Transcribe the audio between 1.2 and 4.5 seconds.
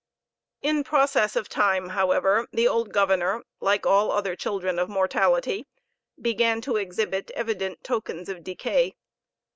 of time, however, the old governor, like all other